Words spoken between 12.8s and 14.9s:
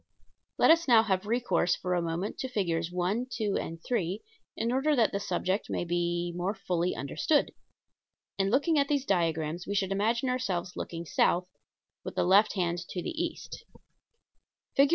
to the East. [Illustration: FIG.